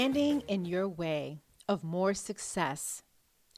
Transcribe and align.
Standing 0.00 0.40
in 0.48 0.64
your 0.64 0.88
way 0.88 1.42
of 1.68 1.84
more 1.84 2.14
success 2.14 3.02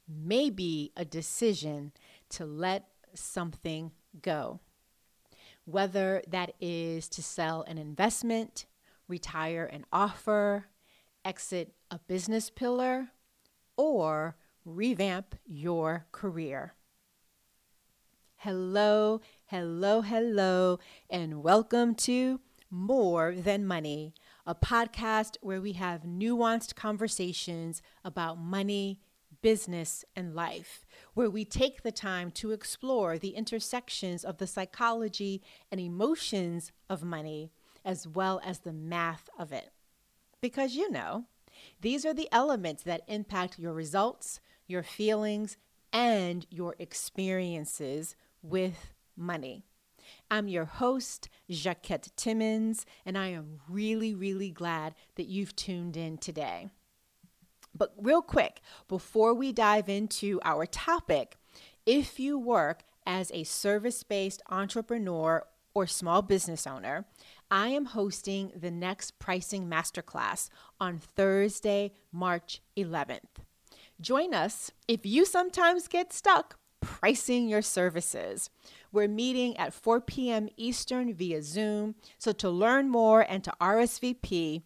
may 0.09 0.51
be 0.51 0.91
a 0.97 1.05
decision 1.05 1.93
to 2.31 2.45
let 2.45 2.89
something 3.15 3.93
go. 4.21 4.59
Whether 5.67 6.21
that 6.27 6.55
is 6.61 7.09
to 7.11 7.23
sell 7.23 7.63
an 7.69 7.79
investment, 7.79 8.67
retire 9.07 9.67
an 9.67 9.87
offer, 9.93 10.65
exit 11.25 11.75
a 11.93 12.01
business 12.09 12.51
pillar, 12.51 13.13
or 13.77 14.35
revamp 14.65 15.37
your 15.47 16.07
career. 16.11 16.75
Hello, 18.39 19.21
hello, 19.45 20.01
hello, 20.01 20.81
and 21.09 21.45
welcome 21.45 21.95
to 21.95 22.41
More 22.69 23.33
Than 23.33 23.65
Money, 23.65 24.13
a 24.47 24.55
podcast 24.55 25.37
where 25.41 25.61
we 25.61 25.73
have 25.73 26.03
nuanced 26.03 26.75
conversations 26.75 27.81
about 28.05 28.39
money, 28.39 29.01
business, 29.41 30.05
and 30.17 30.35
life, 30.35 30.85
where 31.15 31.31
we 31.31 31.45
take 31.45 31.83
the 31.83 31.93
time 31.93 32.31
to 32.31 32.53
explore 32.53 33.19
the 33.19 33.31
intersections 33.31 34.25
of 34.25 34.39
the 34.39 34.47
psychology 34.47 35.43
and 35.71 35.81
emotions 35.81 36.73
of 36.89 37.05
money, 37.05 37.53
as 37.85 38.07
well 38.07 38.41
as 38.45 38.61
the 38.61 38.73
math 38.73 39.29
of 39.39 39.53
it. 39.53 39.71
Because 40.41 40.75
you 40.75 40.91
know, 40.91 41.25
these 41.81 42.05
are 42.05 42.15
the 42.15 42.29
elements 42.33 42.83
that 42.83 43.03
impact 43.07 43.59
your 43.59 43.73
results, 43.73 44.41
your 44.67 44.83
feelings, 44.83 45.57
and 45.93 46.47
your 46.51 46.75
experiences 46.79 48.17
with 48.43 48.93
money. 49.17 49.65
I'm 50.31 50.49
your 50.49 50.65
host, 50.65 51.29
Jacquette 51.51 52.09
Timmons, 52.17 52.87
and 53.05 53.19
I 53.19 53.29
am 53.29 53.61
really, 53.69 54.15
really 54.15 54.51
glad 54.51 54.95
that 55.17 55.27
you've 55.27 55.55
tuned 55.57 55.97
in 55.97 56.19
today. 56.19 56.69
But, 57.75 57.95
real 57.97 58.23
quick, 58.23 58.61
before 58.89 59.35
we 59.35 59.53
dive 59.53 59.89
into 59.89 60.41
our 60.45 60.67
topic, 60.67 61.37
if 61.87 62.21
you 62.21 62.39
work 62.39 62.83
as 63.07 63.31
a 63.33 63.45
service 63.45 64.03
based 64.03 64.43
entrepreneur 64.51 65.47
or 65.75 65.87
small 65.87 66.23
business 66.23 66.67
owner, 66.67 67.07
I 67.51 67.69
am 67.69 67.87
hosting 67.87 68.53
the 68.55 68.71
next 68.71 69.19
pricing 69.19 69.69
masterclass 69.69 70.49
on 70.81 70.99
Thursday, 70.99 71.93
March 72.13 72.63
11th. 72.77 73.43
Join 74.01 74.35
us 74.35 74.71
if 74.89 75.07
you 75.07 75.25
sometimes 75.25 75.89
get 75.89 76.13
stuck 76.13 76.59
pricing 76.81 77.49
your 77.49 77.63
services. 77.63 78.51
We're 78.93 79.09
meeting 79.09 79.57
at 79.57 79.75
4 79.75 80.03
p.m. 80.03 80.49
Eastern 80.57 81.15
via 81.15 81.43
Zoom. 81.43 81.97
So 82.19 82.31
to 82.33 82.51
learn 82.51 82.91
more 82.91 83.23
and 83.23 83.43
to 83.45 83.53
RSVP, 83.61 84.63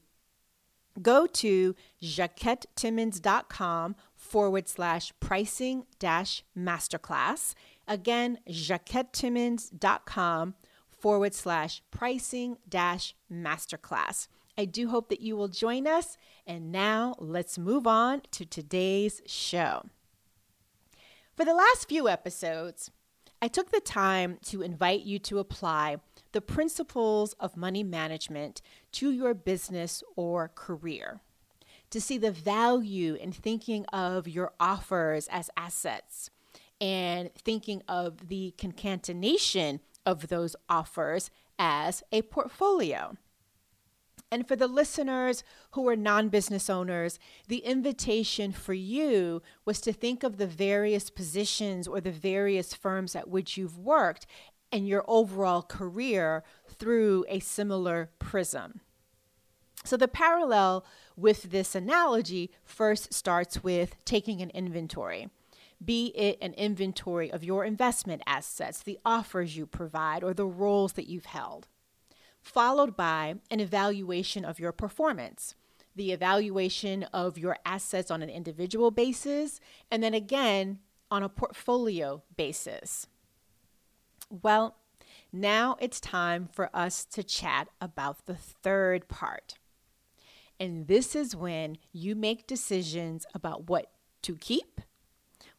go 1.01 1.27
to 1.27 1.75
jacquettetimmons.com 2.03 3.97
forward 4.15 4.69
slash 4.69 5.13
pricing 5.21 5.87
dash 5.99 6.45
masterclass. 6.59 7.55
Again, 7.87 8.39
jacquettetimmons.com 8.49 10.55
forward 10.91 11.35
slash 11.35 11.83
pricing 11.91 12.57
dash 12.69 13.15
masterclass. 13.33 14.29
I 14.59 14.65
do 14.65 14.89
hope 14.89 15.11
that 15.11 15.21
you 15.21 15.37
will 15.37 15.49
join 15.49 15.87
us. 15.87 16.17
And 16.47 16.73
now 16.73 17.15
let's 17.19 17.59
move 17.59 17.87
on 17.87 18.23
to 18.33 18.45
today's 18.45 19.23
show. 19.27 19.85
For 21.37 21.45
the 21.45 21.55
last 21.55 21.89
few 21.89 22.09
episodes, 22.09 22.91
I 23.41 23.49
took 23.49 23.71
the 23.71 23.81
time 23.81 24.39
to 24.47 24.63
invite 24.63 25.03
you 25.03 25.19
to 25.21 25.39
apply 25.39 25.99
the 26.33 26.41
principles 26.41 27.35
of 27.35 27.57
money 27.57 27.83
management 27.83 28.63
to 28.93 29.11
your 29.11 29.35
business 29.35 30.03
or 30.17 30.51
career, 30.55 31.21
to 31.91 32.01
see 32.01 32.19
the 32.19 32.31
value 32.31 33.15
in 33.15 33.33
thinking 33.33 33.85
of 33.87 34.27
your 34.27 34.53
offers 34.59 35.29
as 35.29 35.51
assets 35.57 36.31
and 36.81 37.33
thinking 37.35 37.83
of 37.89 38.29
the 38.29 38.55
concatenation 38.59 39.81
of 40.05 40.29
those 40.29 40.57
offers 40.69 41.31
as 41.59 42.03
a 42.13 42.23
portfolio. 42.23 43.17
And 44.31 44.47
for 44.47 44.57
the 44.57 44.67
listeners 44.67 45.45
who 45.73 45.89
are 45.89 45.97
non 45.97 46.29
business 46.29 46.69
owners, 46.69 47.19
the 47.47 47.59
invitation 47.59 48.53
for 48.53 48.75
you 48.75 49.41
was 49.65 49.81
to 49.83 49.93
think 49.93 50.25
of 50.25 50.37
the 50.37 50.47
various 50.47 51.11
positions 51.11 51.87
or 51.87 52.01
the 52.01 52.11
various 52.11 52.75
firms 52.75 53.15
at 53.15 53.29
which 53.29 53.57
you've 53.57 53.79
worked 53.79 54.27
and 54.73 54.89
your 54.89 55.05
overall 55.07 55.63
career 55.63 56.43
through 56.69 57.25
a 57.29 57.39
similar 57.39 58.11
prism. 58.19 58.81
So, 59.85 59.97
the 59.97 60.09
parallel 60.09 60.85
with 61.17 61.45
this 61.45 61.77
analogy 61.77 62.51
first 62.65 63.15
starts 63.15 63.63
with 63.63 64.05
taking 64.05 64.41
an 64.41 64.51
inventory 64.51 65.29
be 65.85 66.07
it 66.17 66.39
an 66.41 66.55
inventory 66.55 67.31
of 67.31 67.45
your 67.45 67.63
investment 67.63 68.23
assets, 68.27 68.83
the 68.83 68.99
offers 69.05 69.59
you 69.59 69.67
provide, 69.67 70.25
or 70.25 70.33
the 70.33 70.47
roles 70.47 70.95
that 70.95 71.07
you've 71.07 71.27
held 71.27 71.69
followed 72.47 72.97
by 72.97 73.35
an 73.51 73.59
evaluation 73.59 74.45
of 74.45 74.61
your 74.61 74.71
performance, 74.71 75.57
the 75.97 76.13
evaluation 76.13 77.03
of 77.13 77.37
your 77.37 77.57
assets 77.67 78.09
on 78.09 78.23
an 78.23 78.31
individual 78.31 78.93
basis, 78.93 79.61
and 79.91 80.01
then 80.01 80.15
again 80.15 80.79
on 81.11 81.25
a 81.25 81.29
portfolio 81.29 82.23
basis. 82.37 83.09
Well, 84.31 84.77
now 85.33 85.77
it's 85.81 85.99
time 86.01 86.49
for 86.53 86.71
us 86.73 87.05
to 87.07 87.25
chat 87.25 87.69
about 87.81 88.27
the 88.27 88.37
third 88.37 89.09
part. 89.09 89.59
And 90.61 90.87
this 90.87 91.17
is 91.17 91.35
when 91.35 91.79
you 91.93 92.15
make 92.15 92.47
decisions 92.47 93.27
about 93.35 93.69
what 93.69 93.91
to 94.23 94.37
keep, 94.37 94.81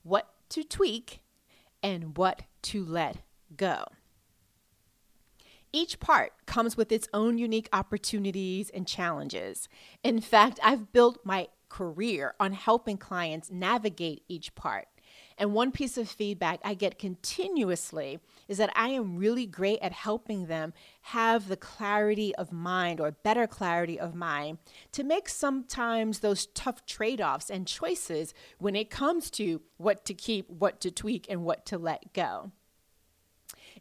what 0.03 0.29
to 0.49 0.63
tweak, 0.63 1.19
and 1.83 2.17
what 2.17 2.43
to 2.63 2.85
let 2.85 3.17
go. 3.55 3.83
Each 5.77 5.99
part 5.99 6.33
comes 6.47 6.75
with 6.75 6.91
its 6.91 7.07
own 7.13 7.37
unique 7.37 7.69
opportunities 7.71 8.71
and 8.71 8.87
challenges. 8.87 9.69
In 10.03 10.19
fact, 10.19 10.59
I've 10.63 10.91
built 10.91 11.19
my 11.23 11.49
career 11.69 12.33
on 12.39 12.53
helping 12.53 12.97
clients 12.97 13.51
navigate 13.51 14.23
each 14.27 14.55
part. 14.55 14.87
And 15.37 15.53
one 15.53 15.71
piece 15.71 15.95
of 15.99 16.09
feedback 16.09 16.61
I 16.65 16.73
get 16.73 16.97
continuously 16.97 18.19
is 18.47 18.57
that 18.57 18.71
I 18.75 18.87
am 18.87 19.17
really 19.17 19.45
great 19.45 19.77
at 19.83 19.91
helping 19.91 20.47
them 20.47 20.73
have 21.01 21.47
the 21.47 21.55
clarity 21.55 22.33
of 22.33 22.51
mind 22.51 22.99
or 22.99 23.11
better 23.11 23.45
clarity 23.45 23.99
of 23.99 24.15
mind 24.15 24.57
to 24.93 25.03
make 25.03 25.29
sometimes 25.29 26.19
those 26.21 26.47
tough 26.47 26.87
trade 26.87 27.21
offs 27.21 27.51
and 27.51 27.67
choices 27.67 28.33
when 28.57 28.75
it 28.75 28.89
comes 28.89 29.29
to 29.29 29.61
what 29.77 30.05
to 30.05 30.15
keep, 30.15 30.49
what 30.49 30.81
to 30.81 30.89
tweak, 30.89 31.27
and 31.29 31.43
what 31.43 31.67
to 31.67 31.77
let 31.77 32.13
go. 32.13 32.51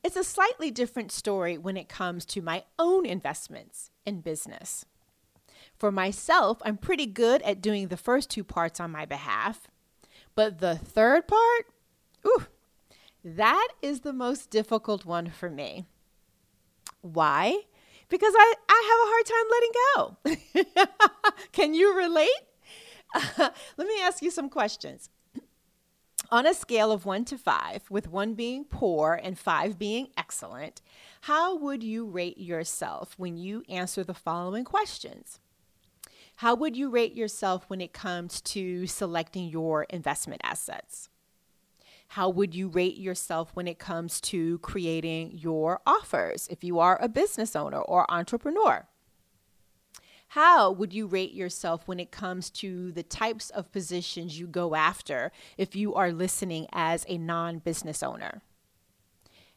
It's 0.06 0.15
a 0.15 0.22
slightly 0.22 0.71
different 0.71 1.11
story 1.11 1.59
when 1.59 1.77
it 1.77 1.89
comes 1.89 2.25
to 2.27 2.41
my 2.41 2.62
own 2.78 3.05
investments 3.05 3.91
in 4.05 4.21
business. 4.21 4.84
For 5.77 5.91
myself, 5.91 6.59
I'm 6.65 6.77
pretty 6.77 7.06
good 7.06 7.43
at 7.43 7.61
doing 7.61 7.89
the 7.89 7.97
first 7.97 8.31
two 8.31 8.45
parts 8.45 8.78
on 8.78 8.93
my 8.93 9.05
behalf, 9.05 9.66
but 10.37 10.61
the 10.61 10.77
third 10.77 11.27
part, 11.27 11.66
ooh, 12.25 12.47
that 13.25 13.66
is 13.83 14.03
the 14.03 14.12
most 14.12 14.49
difficult 14.49 15.05
one 15.05 15.28
for 15.28 15.50
me. 15.50 15.87
Why? 17.00 17.62
Because 18.09 18.33
I, 18.37 18.55
I 18.69 18.83
have 18.89 19.00
a 19.03 19.11
hard 19.11 20.37
time 20.37 20.55
letting 20.55 20.87
go. 20.87 21.37
Can 21.50 21.75
you 21.75 21.97
relate? 21.97 22.31
Uh, 23.12 23.50
let 23.77 23.89
me 23.89 24.00
ask 24.03 24.22
you 24.22 24.31
some 24.31 24.50
questions. 24.50 25.11
On 26.31 26.45
a 26.45 26.55
scale 26.55 26.91
of 26.91 27.07
one 27.07 27.25
to 27.27 27.39
five, 27.39 27.89
with 27.89 28.09
one 28.09 28.34
being 28.34 28.65
poor 28.65 29.21
and 29.23 29.39
five 29.39 29.78
being 29.78 30.09
excellent, 30.17 30.83
how 31.23 31.57
would 31.57 31.84
you 31.84 32.05
rate 32.05 32.39
yourself 32.39 33.15
when 33.17 33.37
you 33.37 33.63
answer 33.69 34.03
the 34.03 34.15
following 34.15 34.65
questions? 34.65 35.39
How 36.37 36.57
would 36.57 36.77
you 36.77 36.91
rate 36.91 37.15
yourself 37.15 37.65
when 37.69 37.81
it 37.81 37.93
comes 37.93 38.41
to 38.43 38.89
selecting 38.89 39.49
your 39.49 39.84
investment 39.84 40.41
assets? 40.43 41.09
How 42.09 42.28
would 42.28 42.55
you 42.55 42.69
rate 42.69 42.97
yourself 42.97 43.53
when 43.55 43.69
it 43.69 43.78
comes 43.78 44.21
to 44.23 44.59
creating 44.59 45.39
your 45.39 45.81
offers 45.87 46.49
if 46.51 46.65
you 46.65 46.81
are 46.81 47.01
a 47.01 47.09
business 47.09 47.55
owner 47.55 47.81
or 47.81 48.11
entrepreneur? 48.11 48.89
How 50.36 50.71
would 50.71 50.92
you 50.92 51.06
rate 51.06 51.33
yourself 51.33 51.88
when 51.88 51.98
it 51.98 52.10
comes 52.10 52.50
to 52.50 52.92
the 52.92 53.03
types 53.03 53.48
of 53.48 53.72
positions 53.72 54.38
you 54.38 54.47
go 54.47 54.74
after 54.74 55.33
if 55.56 55.74
you 55.74 55.94
are 55.94 56.12
listening 56.12 56.66
as 56.74 57.06
a 57.09 57.16
non 57.16 57.60
business 57.60 58.03
owner? 58.03 58.42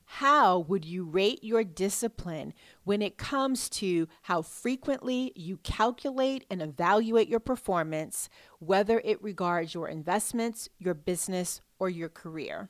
How 0.05 0.57
would 0.57 0.85
you 0.85 1.03
rate 1.03 1.43
your 1.43 1.65
discipline 1.65 2.53
when 2.85 3.01
it 3.01 3.17
comes 3.17 3.67
to 3.71 4.07
how 4.21 4.41
frequently 4.41 5.33
you 5.35 5.57
calculate 5.57 6.45
and 6.49 6.61
evaluate 6.61 7.27
your 7.27 7.41
performance, 7.41 8.29
whether 8.59 9.01
it 9.03 9.21
regards 9.21 9.73
your 9.73 9.89
investments, 9.89 10.69
your 10.77 10.93
business, 10.93 11.59
or 11.77 11.89
your 11.89 12.07
career? 12.07 12.69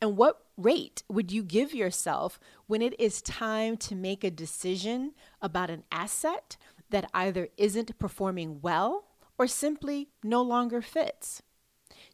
And 0.00 0.16
what 0.16 0.44
rate 0.56 1.02
would 1.08 1.32
you 1.32 1.42
give 1.42 1.74
yourself 1.74 2.38
when 2.66 2.82
it 2.82 2.98
is 3.00 3.22
time 3.22 3.76
to 3.78 3.94
make 3.94 4.24
a 4.24 4.30
decision 4.30 5.12
about 5.40 5.70
an 5.70 5.84
asset 5.90 6.56
that 6.90 7.10
either 7.14 7.48
isn't 7.56 7.98
performing 7.98 8.60
well 8.60 9.04
or 9.38 9.46
simply 9.46 10.08
no 10.22 10.42
longer 10.42 10.80
fits? 10.80 11.42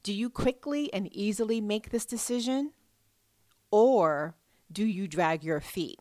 Do 0.02 0.12
you 0.12 0.30
quickly 0.30 0.92
and 0.92 1.14
easily 1.14 1.60
make 1.60 1.90
this 1.90 2.06
decision? 2.06 2.72
Or 3.70 4.34
do 4.72 4.84
you 4.84 5.06
drag 5.06 5.44
your 5.44 5.60
feet? 5.60 5.98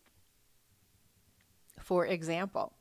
For 1.80 2.06
example, 2.06 2.74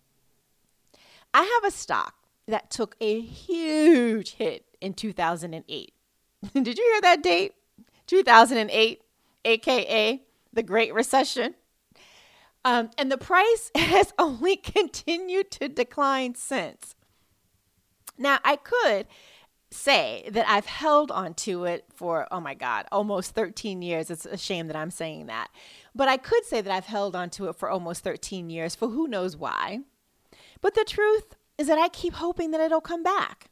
I 1.35 1.43
have 1.43 1.65
a 1.65 1.75
stock 1.75 2.15
that 2.47 2.71
took 2.71 2.97
a 3.01 3.21
huge 3.21 4.35
hit 4.35 4.65
in 4.81 4.95
2008. 4.95 5.93
Did 6.55 6.79
you 6.79 6.85
hear 6.93 7.01
that 7.03 7.23
date? 7.23 7.55
2008, 8.09 9.03
aka 9.45 10.23
the 10.53 10.63
Great 10.63 10.93
Recession. 10.93 11.55
Um, 12.65 12.91
and 12.99 13.13
the 13.13 13.19
price 13.19 13.71
has 13.77 14.13
only 14.19 14.57
continued 14.57 15.51
to 15.53 15.69
decline 15.69 16.35
since. 16.35 16.97
Now, 18.19 18.39
I 18.45 18.57
could 18.57 19.07
say 19.71 20.29
that 20.33 20.49
I've 20.49 20.67
held 20.67 21.11
on 21.11 21.35
to 21.35 21.65
it 21.65 21.85
for, 21.95 22.27
oh 22.31 22.41
my 22.41 22.55
God, 22.55 22.87
almost 22.91 23.35
13 23.35 23.83
years. 23.83 24.11
It's 24.11 24.27
a 24.27 24.37
shame 24.37 24.67
that 24.67 24.77
I'm 24.77 24.91
saying 24.91 25.27
that. 25.27 25.49
But 25.95 26.09
I 26.09 26.17
could 26.17 26.45
say 26.45 26.61
that 26.61 26.73
I've 26.73 26.87
held 26.87 27.15
on 27.15 27.31
to 27.31 27.49
it 27.49 27.57
for 27.57 27.69
almost 27.69 28.03
13 28.03 28.51
years 28.51 28.75
for 28.75 28.89
who 28.89 29.07
knows 29.07 29.37
why. 29.37 29.81
But 30.61 30.75
the 30.75 30.85
truth 30.85 31.37
is 31.59 31.67
that 31.69 31.79
I 31.79 31.89
keep 31.89 32.15
hoping 32.15 32.51
that 32.51 32.61
it'll 32.61 32.81
come 32.81 33.03
back. 33.03 33.48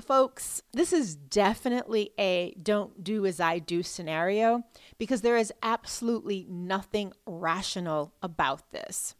Folks, 0.00 0.62
this 0.72 0.92
is 0.92 1.14
definitely 1.14 2.12
a 2.18 2.54
don't 2.62 3.02
do 3.02 3.26
as 3.26 3.40
I 3.40 3.58
do 3.58 3.82
scenario 3.82 4.64
because 4.98 5.20
there 5.22 5.36
is 5.36 5.52
absolutely 5.62 6.46
nothing 6.48 7.12
rational 7.26 8.14
about 8.22 8.70
this. 8.70 9.14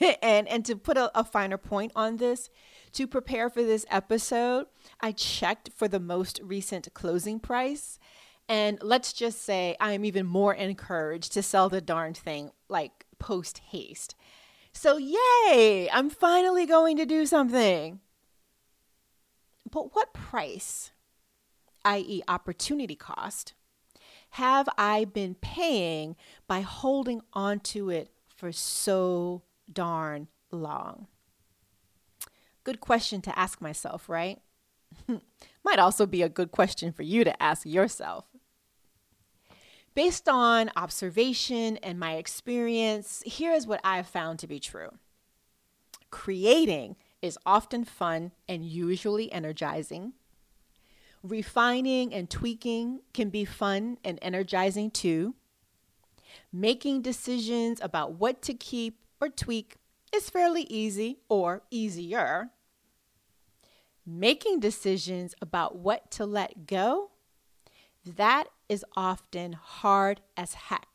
and 0.22 0.48
and 0.48 0.64
to 0.64 0.76
put 0.76 0.96
a, 0.96 1.10
a 1.18 1.24
finer 1.24 1.58
point 1.58 1.92
on 1.94 2.16
this, 2.16 2.50
to 2.92 3.06
prepare 3.06 3.48
for 3.50 3.62
this 3.62 3.86
episode, 3.90 4.66
I 5.00 5.12
checked 5.12 5.70
for 5.74 5.88
the 5.88 6.00
most 6.00 6.40
recent 6.42 6.92
closing 6.94 7.40
price. 7.40 7.98
And 8.48 8.78
let's 8.82 9.12
just 9.12 9.42
say 9.42 9.76
I 9.80 9.92
am 9.92 10.04
even 10.04 10.26
more 10.26 10.54
encouraged 10.54 11.32
to 11.32 11.42
sell 11.42 11.68
the 11.68 11.80
darn 11.80 12.14
thing 12.14 12.50
like 12.68 13.06
post 13.18 13.58
haste. 13.58 14.14
So, 14.72 14.98
yay, 14.98 15.88
I'm 15.90 16.10
finally 16.10 16.66
going 16.66 16.98
to 16.98 17.06
do 17.06 17.24
something. 17.24 18.00
But 19.76 19.94
what 19.94 20.14
price, 20.14 20.90
i.e., 21.84 22.22
opportunity 22.26 22.94
cost, 22.94 23.52
have 24.30 24.70
I 24.78 25.04
been 25.04 25.34
paying 25.34 26.16
by 26.48 26.62
holding 26.62 27.20
on 27.34 27.60
to 27.60 27.90
it 27.90 28.10
for 28.34 28.52
so 28.52 29.42
darn 29.70 30.28
long? 30.50 31.08
Good 32.64 32.80
question 32.80 33.20
to 33.20 33.38
ask 33.38 33.60
myself, 33.60 34.08
right? 34.08 34.40
Might 35.62 35.78
also 35.78 36.06
be 36.06 36.22
a 36.22 36.30
good 36.30 36.52
question 36.52 36.90
for 36.90 37.02
you 37.02 37.22
to 37.24 37.42
ask 37.42 37.66
yourself. 37.66 38.24
Based 39.94 40.26
on 40.26 40.70
observation 40.74 41.76
and 41.82 42.00
my 42.00 42.14
experience, 42.14 43.22
here 43.26 43.52
is 43.52 43.66
what 43.66 43.82
I 43.84 43.98
have 43.98 44.08
found 44.08 44.38
to 44.38 44.46
be 44.46 44.58
true. 44.58 44.92
Creating 46.10 46.96
is 47.26 47.38
often 47.44 47.84
fun 47.84 48.32
and 48.48 48.64
usually 48.64 49.30
energizing. 49.32 50.14
Refining 51.22 52.14
and 52.14 52.30
tweaking 52.30 53.00
can 53.12 53.30
be 53.30 53.44
fun 53.44 53.98
and 54.04 54.18
energizing 54.22 54.90
too. 54.90 55.34
Making 56.52 57.02
decisions 57.02 57.80
about 57.80 58.12
what 58.12 58.42
to 58.42 58.54
keep 58.54 58.98
or 59.20 59.28
tweak 59.28 59.76
is 60.14 60.30
fairly 60.30 60.62
easy 60.62 61.18
or 61.28 61.62
easier. 61.70 62.50
Making 64.06 64.60
decisions 64.60 65.34
about 65.42 65.76
what 65.76 66.10
to 66.12 66.24
let 66.24 66.66
go 66.66 67.10
that 68.06 68.44
is 68.68 68.84
often 68.96 69.54
hard 69.54 70.20
as 70.36 70.54
heck, 70.54 70.86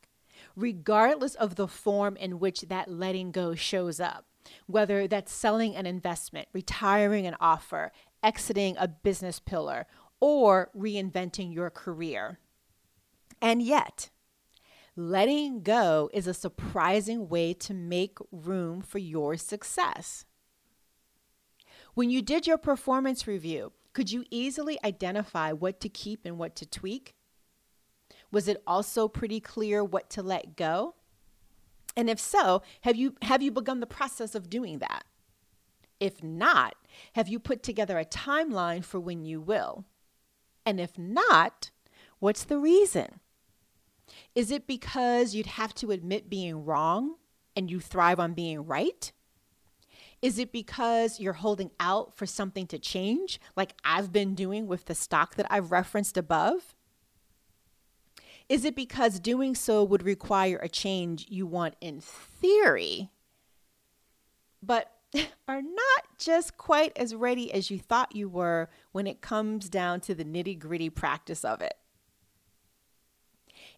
regardless 0.55 1.35
of 1.35 1.55
the 1.55 1.67
form 1.67 2.15
in 2.15 2.39
which 2.39 2.61
that 2.61 2.89
letting 2.89 3.31
go 3.31 3.53
shows 3.53 3.99
up. 3.99 4.25
Whether 4.67 5.07
that's 5.07 5.33
selling 5.33 5.75
an 5.75 5.85
investment, 5.85 6.47
retiring 6.53 7.27
an 7.27 7.35
offer, 7.39 7.91
exiting 8.23 8.75
a 8.77 8.87
business 8.87 9.39
pillar, 9.39 9.87
or 10.19 10.69
reinventing 10.77 11.53
your 11.53 11.69
career. 11.69 12.39
And 13.41 13.61
yet, 13.61 14.09
letting 14.95 15.63
go 15.63 16.09
is 16.13 16.27
a 16.27 16.33
surprising 16.33 17.27
way 17.27 17.53
to 17.55 17.73
make 17.73 18.17
room 18.31 18.81
for 18.81 18.99
your 18.99 19.35
success. 19.37 20.25
When 21.93 22.09
you 22.09 22.21
did 22.21 22.47
your 22.47 22.57
performance 22.57 23.27
review, 23.27 23.73
could 23.93 24.11
you 24.11 24.23
easily 24.29 24.77
identify 24.83 25.51
what 25.51 25.81
to 25.81 25.89
keep 25.89 26.21
and 26.25 26.37
what 26.37 26.55
to 26.57 26.65
tweak? 26.65 27.15
Was 28.31 28.47
it 28.47 28.63
also 28.65 29.07
pretty 29.07 29.39
clear 29.39 29.83
what 29.83 30.09
to 30.11 30.23
let 30.23 30.55
go? 30.55 30.95
And 31.95 32.09
if 32.09 32.19
so, 32.19 32.61
have 32.81 32.95
you 32.95 33.15
have 33.21 33.41
you 33.41 33.51
begun 33.51 33.79
the 33.79 33.87
process 33.87 34.35
of 34.35 34.49
doing 34.49 34.79
that? 34.79 35.03
If 35.99 36.23
not, 36.23 36.75
have 37.13 37.27
you 37.27 37.39
put 37.39 37.61
together 37.61 37.99
a 37.99 38.05
timeline 38.05 38.83
for 38.83 38.99
when 38.99 39.23
you 39.23 39.39
will? 39.39 39.85
And 40.65 40.79
if 40.79 40.97
not, 40.97 41.69
what's 42.19 42.43
the 42.43 42.57
reason? 42.57 43.19
Is 44.35 44.51
it 44.51 44.67
because 44.67 45.35
you'd 45.35 45.45
have 45.45 45.73
to 45.75 45.91
admit 45.91 46.29
being 46.29 46.65
wrong 46.65 47.15
and 47.55 47.69
you 47.69 47.79
thrive 47.79 48.19
on 48.19 48.33
being 48.33 48.65
right? 48.65 49.11
Is 50.21 50.37
it 50.37 50.51
because 50.51 51.19
you're 51.19 51.33
holding 51.33 51.71
out 51.79 52.13
for 52.15 52.25
something 52.25 52.67
to 52.67 52.79
change, 52.79 53.39
like 53.55 53.73
I've 53.83 54.11
been 54.11 54.35
doing 54.35 54.67
with 54.67 54.85
the 54.85 54.95
stock 54.95 55.35
that 55.35 55.47
I've 55.49 55.71
referenced 55.71 56.15
above? 56.15 56.75
Is 58.51 58.65
it 58.65 58.75
because 58.75 59.21
doing 59.21 59.55
so 59.55 59.81
would 59.81 60.03
require 60.03 60.57
a 60.57 60.67
change 60.67 61.25
you 61.29 61.47
want 61.47 61.75
in 61.79 62.01
theory, 62.01 63.09
but 64.61 64.91
are 65.47 65.61
not 65.61 66.17
just 66.17 66.57
quite 66.57 66.91
as 66.97 67.15
ready 67.15 67.53
as 67.53 67.71
you 67.71 67.79
thought 67.79 68.13
you 68.13 68.27
were 68.27 68.69
when 68.91 69.07
it 69.07 69.21
comes 69.21 69.69
down 69.69 70.01
to 70.01 70.13
the 70.13 70.25
nitty 70.25 70.59
gritty 70.59 70.89
practice 70.89 71.45
of 71.45 71.61
it? 71.61 71.75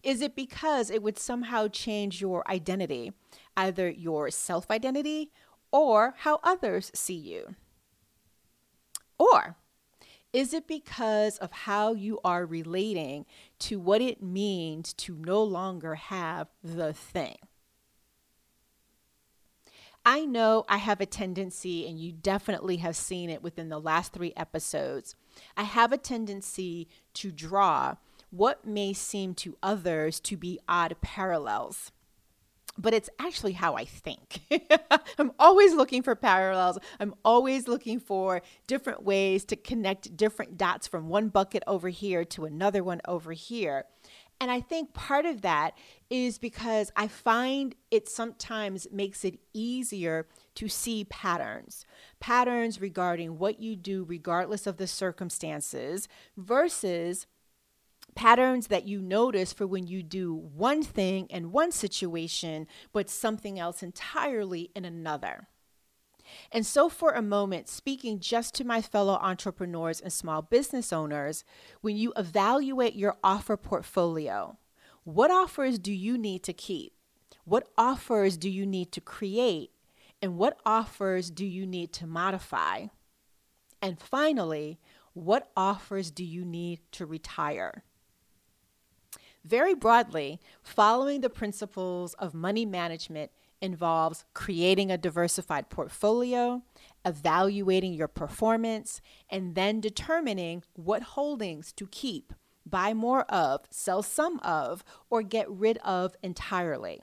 Is 0.02 0.20
it 0.20 0.34
because 0.34 0.90
it 0.90 1.04
would 1.04 1.20
somehow 1.20 1.68
change 1.68 2.20
your 2.20 2.42
identity, 2.50 3.12
either 3.56 3.88
your 3.88 4.28
self 4.32 4.72
identity 4.72 5.30
or 5.70 6.14
how 6.18 6.40
others 6.42 6.90
see 6.96 7.14
you? 7.14 7.54
Or 9.18 9.54
is 10.34 10.52
it 10.52 10.66
because 10.66 11.38
of 11.38 11.52
how 11.52 11.92
you 11.94 12.18
are 12.24 12.44
relating 12.44 13.24
to 13.64 13.78
what 13.78 14.02
it 14.02 14.22
means 14.22 14.92
to 14.92 15.14
no 15.14 15.42
longer 15.42 15.94
have 15.94 16.48
the 16.62 16.92
thing? 16.92 17.36
I 20.04 20.26
know 20.26 20.66
I 20.68 20.76
have 20.76 21.00
a 21.00 21.06
tendency, 21.06 21.88
and 21.88 21.98
you 21.98 22.12
definitely 22.12 22.76
have 22.78 22.94
seen 22.94 23.30
it 23.30 23.42
within 23.42 23.70
the 23.70 23.80
last 23.80 24.12
three 24.12 24.34
episodes. 24.36 25.14
I 25.56 25.62
have 25.62 25.92
a 25.92 25.98
tendency 25.98 26.88
to 27.14 27.32
draw 27.32 27.96
what 28.30 28.66
may 28.66 28.92
seem 28.92 29.32
to 29.36 29.56
others 29.62 30.20
to 30.20 30.36
be 30.36 30.60
odd 30.68 30.96
parallels 31.00 31.90
but 32.78 32.94
it's 32.94 33.10
actually 33.18 33.52
how 33.52 33.74
I 33.74 33.84
think. 33.84 34.40
I'm 35.18 35.32
always 35.38 35.74
looking 35.74 36.02
for 36.02 36.14
parallels. 36.14 36.78
I'm 36.98 37.14
always 37.24 37.68
looking 37.68 38.00
for 38.00 38.42
different 38.66 39.02
ways 39.02 39.44
to 39.46 39.56
connect 39.56 40.16
different 40.16 40.56
dots 40.56 40.86
from 40.86 41.08
one 41.08 41.28
bucket 41.28 41.62
over 41.66 41.88
here 41.88 42.24
to 42.26 42.44
another 42.44 42.82
one 42.82 43.00
over 43.06 43.32
here. 43.32 43.84
And 44.40 44.50
I 44.50 44.60
think 44.60 44.92
part 44.94 45.26
of 45.26 45.42
that 45.42 45.78
is 46.10 46.38
because 46.38 46.90
I 46.96 47.08
find 47.08 47.74
it 47.90 48.08
sometimes 48.08 48.86
makes 48.92 49.24
it 49.24 49.38
easier 49.52 50.26
to 50.56 50.68
see 50.68 51.04
patterns, 51.04 51.86
patterns 52.20 52.80
regarding 52.80 53.38
what 53.38 53.60
you 53.60 53.76
do, 53.76 54.04
regardless 54.04 54.66
of 54.66 54.76
the 54.76 54.86
circumstances, 54.86 56.08
versus 56.36 57.26
patterns 58.14 58.68
that 58.68 58.86
you 58.86 59.00
notice 59.00 59.52
for 59.52 59.66
when 59.66 59.86
you 59.86 60.02
do 60.02 60.34
one 60.34 60.82
thing 60.82 61.26
in 61.26 61.52
one 61.52 61.72
situation, 61.72 62.66
but 62.92 63.10
something 63.10 63.58
else 63.58 63.82
entirely 63.82 64.70
in 64.74 64.84
another. 64.84 65.48
And 66.50 66.64
so, 66.64 66.88
for 66.88 67.12
a 67.12 67.22
moment, 67.22 67.68
speaking 67.68 68.18
just 68.18 68.54
to 68.54 68.64
my 68.64 68.80
fellow 68.80 69.14
entrepreneurs 69.14 70.00
and 70.00 70.12
small 70.12 70.42
business 70.42 70.92
owners, 70.92 71.44
when 71.80 71.96
you 71.96 72.12
evaluate 72.16 72.94
your 72.94 73.16
offer 73.22 73.56
portfolio, 73.56 74.56
what 75.04 75.30
offers 75.30 75.78
do 75.78 75.92
you 75.92 76.16
need 76.16 76.42
to 76.44 76.52
keep? 76.52 76.94
What 77.44 77.68
offers 77.76 78.36
do 78.38 78.48
you 78.48 78.64
need 78.64 78.90
to 78.92 79.00
create? 79.00 79.70
And 80.22 80.38
what 80.38 80.58
offers 80.64 81.30
do 81.30 81.44
you 81.44 81.66
need 81.66 81.92
to 81.94 82.06
modify? 82.06 82.86
And 83.82 84.00
finally, 84.00 84.78
what 85.12 85.50
offers 85.54 86.10
do 86.10 86.24
you 86.24 86.44
need 86.44 86.80
to 86.92 87.04
retire? 87.04 87.84
Very 89.44 89.74
broadly, 89.74 90.40
following 90.62 91.20
the 91.20 91.28
principles 91.28 92.14
of 92.14 92.32
money 92.32 92.64
management 92.64 93.30
involves 93.60 94.24
creating 94.32 94.90
a 94.90 94.96
diversified 94.96 95.68
portfolio, 95.68 96.62
evaluating 97.04 97.92
your 97.92 98.08
performance, 98.08 99.02
and 99.28 99.54
then 99.54 99.80
determining 99.80 100.62
what 100.74 101.02
holdings 101.02 101.72
to 101.74 101.86
keep, 101.86 102.32
buy 102.64 102.94
more 102.94 103.24
of, 103.24 103.60
sell 103.70 104.02
some 104.02 104.40
of, 104.40 104.82
or 105.10 105.22
get 105.22 105.50
rid 105.50 105.76
of 105.78 106.16
entirely. 106.22 107.02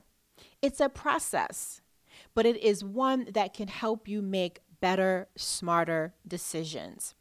It's 0.63 0.79
a 0.79 0.89
process, 0.89 1.81
but 2.33 2.47
it 2.47 2.57
is 2.57 2.83
one 2.83 3.27
that 3.33 3.53
can 3.53 3.67
help 3.67 4.07
you 4.07 4.23
make 4.23 4.61
better, 4.79 5.27
smarter 5.35 6.15
decisions. 6.27 7.13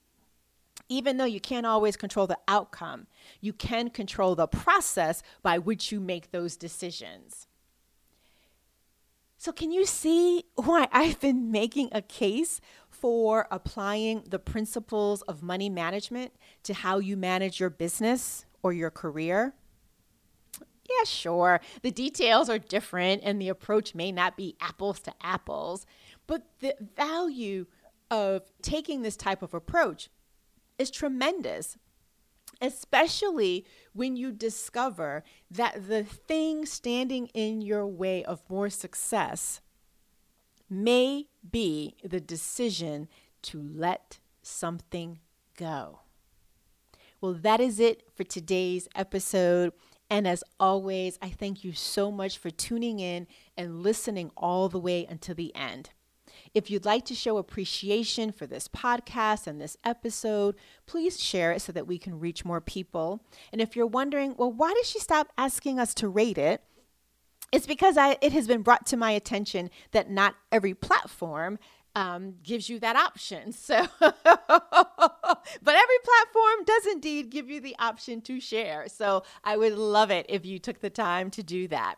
Even 0.91 1.17
though 1.17 1.25
you 1.25 1.41
can't 1.41 1.65
always 1.65 1.97
control 1.97 2.27
the 2.27 2.39
outcome, 2.49 3.07
you 3.41 3.53
can 3.53 3.89
control 3.89 4.35
the 4.35 4.49
process 4.49 5.23
by 5.41 5.57
which 5.57 5.93
you 5.93 6.01
make 6.01 6.33
those 6.33 6.57
decisions. 6.57 7.47
So, 9.39 9.53
can 9.53 9.71
you 9.71 9.87
see 9.87 10.45
why 10.57 10.89
I've 10.93 11.21
been 11.21 11.51
making 11.51 11.91
a 11.93 12.03
case 12.03 12.61
for 12.91 13.47
applying 13.53 14.25
the 14.29 14.41
principles 14.41 15.23
of 15.23 15.43
money 15.45 15.71
management 15.71 16.33
to 16.65 16.75
how 16.75 16.99
you 16.99 17.17
manage 17.17 17.61
your 17.61 17.71
business 17.71 18.45
or 18.63 18.73
your 18.73 18.91
career? 18.91 19.55
Yeah, 20.59 21.05
sure. 21.05 21.61
The 21.83 21.93
details 21.93 22.51
are 22.51 22.59
different 22.59 23.23
and 23.25 23.41
the 23.41 23.49
approach 23.49 23.95
may 23.95 24.11
not 24.11 24.37
be 24.37 24.57
apples 24.61 24.99
to 25.03 25.15
apples, 25.23 25.87
but 26.27 26.47
the 26.59 26.75
value 26.97 27.67
of 28.11 28.43
taking 28.61 29.03
this 29.03 29.17
type 29.17 29.41
of 29.41 29.55
approach 29.55 30.11
is 30.81 30.91
tremendous 30.91 31.77
especially 32.61 33.65
when 33.93 34.17
you 34.17 34.33
discover 34.33 35.25
that 35.51 35.89
the 35.89 36.05
thing 36.05 36.67
standing 36.67 37.27
in 37.29 37.63
your 37.63 37.87
way 37.87 38.23
of 38.25 38.43
more 38.49 38.69
success 38.69 39.61
may 40.69 41.27
be 41.51 41.97
the 42.05 42.21
decision 42.21 43.09
to 43.43 43.61
let 43.61 44.19
something 44.43 45.19
go. 45.57 46.01
Well, 47.21 47.35
that 47.35 47.61
is 47.61 47.81
it 47.81 48.05
for 48.15 48.25
today's 48.25 48.89
episode. 48.95 49.73
And 50.09 50.27
as 50.27 50.43
always, 50.59 51.19
I 51.23 51.31
thank 51.31 51.65
you 51.65 51.73
so 51.73 52.11
much 52.11 52.39
for 52.39 52.51
tuning 52.51 53.01
in 53.01 53.27
and 53.57 53.83
listening 53.83 54.31
all 54.37 54.69
the 54.69 54.79
way 54.79 55.07
until 55.09 55.35
the 55.35 55.55
end. 55.55 55.91
If 56.53 56.71
you'd 56.71 56.85
like 56.85 57.05
to 57.07 57.15
show 57.15 57.37
appreciation 57.37 58.33
for 58.33 58.47
this 58.47 58.67
podcast 58.67 59.47
and 59.47 59.61
this 59.61 59.77
episode, 59.85 60.57
please 60.87 61.23
share 61.23 61.53
it 61.53 61.63
so 61.63 61.71
that 61.73 61.87
we 61.87 61.99
can 61.99 62.19
reach 62.19 62.45
more 62.45 62.61
people. 62.61 63.25
And 63.53 63.61
if 63.61 63.77
you're 63.77 63.87
wondering, 63.87 64.35
well, 64.37 64.53
why 64.53 64.73
did 64.75 64.85
she 64.85 64.99
stop 64.99 65.29
asking 65.39 65.79
us 65.79 65.95
to 65.95 66.09
rate 66.09 66.39
it? 66.39 66.63
It's 67.53 67.67
because 67.67 67.97
I, 67.97 68.17
it 68.21 68.33
has 68.33 68.47
been 68.47 68.63
brought 68.63 68.87
to 68.87 68.97
my 68.97 69.13
attention 69.13 69.71
that 69.93 70.11
not 70.11 70.35
every 70.53 70.75
platform 70.75 71.59
um, 71.95 72.37
gives 72.43 72.69
you 72.69 72.79
that 72.81 72.97
option. 72.97 73.53
So, 73.71 73.87
but 74.01 75.75
every 75.77 75.99
platform 76.05 76.65
does 76.67 76.87
indeed 76.87 77.31
give 77.31 77.49
you 77.49 77.61
the 77.61 77.77
option 77.79 78.21
to 78.23 78.41
share. 78.41 78.89
So, 78.89 79.23
I 79.45 79.57
would 79.57 79.75
love 79.75 80.11
it 80.11 80.27
if 80.29 80.45
you 80.45 80.59
took 80.59 80.81
the 80.81 80.91
time 80.91 81.31
to 81.33 81.43
do 81.43 81.69
that. 81.69 81.97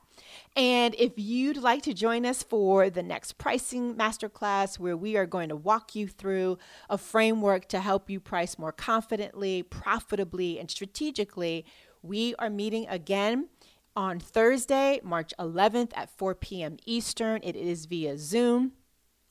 And 0.55 0.95
if 0.99 1.13
you'd 1.17 1.57
like 1.57 1.83
to 1.83 1.95
join 1.95 2.27
us 2.27 2.43
for 2.43 2.91
the 2.91 3.03
next 3.03 3.39
pricing 3.39 3.95
masterclass, 3.95 4.79
where 4.79 4.97
we 4.97 5.17
are 5.17 5.27
going 5.27 5.49
to 5.49 5.57
walk 5.57 5.95
you 5.95 6.09
through 6.09 6.59
a 6.91 6.99
framework 6.99 7.69
to 7.69 7.81
help 7.81 8.11
you 8.11 8.21
price 8.21 8.59
more 8.59 8.73
confidently, 8.73 9.63
profitably, 9.63 10.59
and 10.59 10.71
strategically, 10.71 11.65
we 12.03 12.35
are 12.39 12.51
meeting 12.51 12.87
again 12.89 13.49
on 13.95 14.19
Thursday, 14.19 15.01
March 15.03 15.33
11th 15.39 15.93
at 15.95 16.11
4 16.11 16.35
p.m. 16.35 16.77
Eastern. 16.87 17.41
It 17.43 17.57
is 17.57 17.87
via 17.87 18.19
Zoom. 18.19 18.73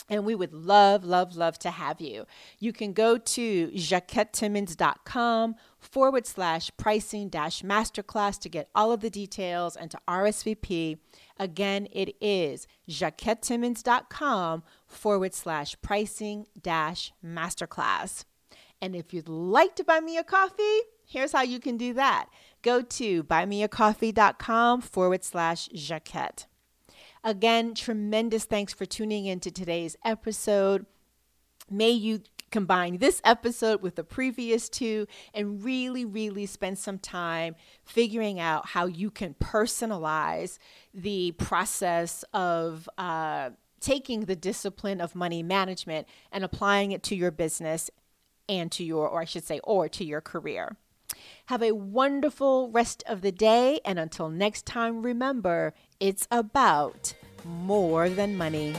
And 0.10 0.26
we 0.26 0.36
would 0.36 0.54
love, 0.54 1.06
love, 1.06 1.36
love 1.36 1.58
to 1.60 1.72
have 1.72 2.02
you. 2.02 2.26
You 2.60 2.74
can 2.74 2.92
go 2.94 3.18
to 3.18 3.68
jacquettetimmons.com 3.70 5.56
forward 5.80 6.26
slash 6.26 6.72
pricing 6.78 7.30
dash 7.30 7.62
masterclass 7.62 8.40
to 8.42 8.50
get 8.50 8.70
all 8.76 8.92
of 8.92 9.02
the 9.02 9.10
details 9.10 9.76
and 9.76 9.90
to 9.92 10.00
RSVP. 10.08 10.98
Again, 11.40 11.88
it 11.92 12.16
is 12.20 12.68
jacquettetimmons.com 12.90 14.64
forward 14.86 15.34
slash 15.34 15.76
pricing 15.82 16.46
dash 16.62 17.14
masterclass. 17.26 18.26
And 18.82 18.96
if 18.96 19.14
you'd 19.14 19.30
like 19.30 19.76
to 19.76 19.84
buy 19.84 20.00
me 20.00 20.18
a 20.18 20.24
coffee, 20.24 20.80
here's 21.06 21.32
how 21.32 21.44
you 21.44 21.60
can 21.60 21.78
do 21.78 21.94
that. 21.94 22.28
Go 22.64 22.82
to 22.82 23.24
buymeacoffee.com 23.24 24.82
forward 24.82 25.24
slash 25.24 25.70
Jacquette. 25.70 26.46
Again, 27.24 27.76
tremendous 27.76 28.46
thanks 28.46 28.74
for 28.74 28.86
tuning 28.86 29.28
in 29.28 29.40
to 29.42 29.52
today's 29.52 29.96
episode. 30.04 30.88
May 31.70 31.92
you 31.92 32.22
combine 32.50 32.98
this 32.98 33.22
episode 33.24 33.84
with 33.84 33.96
the 33.96 34.04
previous 34.04 34.68
two 34.68 35.06
and 35.34 35.64
really, 35.64 36.04
really 36.04 36.48
spend 36.48 36.80
some 36.80 36.98
time 36.98 37.56
figuring 37.86 38.40
out 38.40 38.70
how 38.70 38.88
you 38.88 39.12
can 39.12 39.36
personalize 39.36 40.58
the 40.96 41.32
process 41.34 42.26
of 42.34 42.90
uh, 42.98 43.52
taking 43.80 44.22
the 44.22 44.36
discipline 44.36 45.00
of 45.00 45.14
money 45.14 45.44
management 45.44 46.08
and 46.32 46.44
applying 46.44 46.92
it 46.92 47.04
to 47.04 47.16
your 47.16 47.32
business 47.32 47.92
and 48.50 48.72
to 48.72 48.84
your, 48.84 49.08
or 49.08 49.22
I 49.22 49.26
should 49.26 49.44
say, 49.44 49.60
or 49.64 49.88
to 49.90 50.04
your 50.04 50.22
career. 50.22 50.76
Have 51.52 51.64
a 51.64 51.74
wonderful 51.74 52.72
rest 52.72 53.04
of 53.08 53.20
the 53.20 53.32
day. 53.34 53.82
And 53.84 54.00
until 54.00 54.30
next 54.30 54.66
time, 54.66 55.02
remember 55.02 55.74
it's 56.00 56.26
about 56.32 57.14
more 57.44 58.08
than 58.08 58.38
money. 58.38 58.74